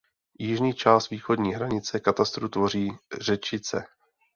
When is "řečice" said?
3.21-3.85